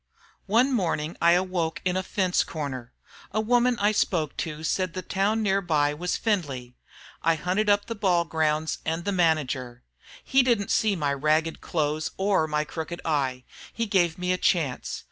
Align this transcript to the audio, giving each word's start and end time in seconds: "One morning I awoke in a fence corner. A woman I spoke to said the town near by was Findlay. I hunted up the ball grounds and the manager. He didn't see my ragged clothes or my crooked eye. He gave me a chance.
"One 0.47 0.71
morning 0.73 1.15
I 1.21 1.33
awoke 1.33 1.79
in 1.85 1.95
a 1.95 2.01
fence 2.01 2.43
corner. 2.43 2.91
A 3.31 3.39
woman 3.39 3.77
I 3.77 3.91
spoke 3.91 4.35
to 4.37 4.63
said 4.63 4.95
the 4.95 5.03
town 5.03 5.43
near 5.43 5.61
by 5.61 5.93
was 5.93 6.17
Findlay. 6.17 6.73
I 7.21 7.35
hunted 7.35 7.69
up 7.69 7.85
the 7.85 7.93
ball 7.93 8.25
grounds 8.25 8.79
and 8.83 9.05
the 9.05 9.11
manager. 9.11 9.83
He 10.23 10.41
didn't 10.41 10.71
see 10.71 10.95
my 10.95 11.13
ragged 11.13 11.61
clothes 11.61 12.09
or 12.17 12.47
my 12.47 12.63
crooked 12.63 13.01
eye. 13.05 13.43
He 13.71 13.85
gave 13.85 14.17
me 14.17 14.31
a 14.33 14.39
chance. 14.39 14.99